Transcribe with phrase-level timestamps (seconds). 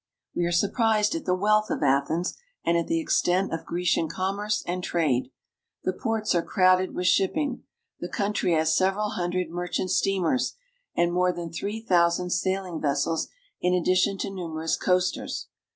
[0.35, 4.63] We are surprised at the wealth of Athens and at the extent of Grecian commerce
[4.65, 5.29] and trade.
[5.83, 7.65] The ports are crowded with shipping.
[7.99, 10.55] The country has several hundred merchant steamers,
[10.95, 13.27] and more than three thousand sailing vessels
[13.61, 15.49] in addition to numerous coasters.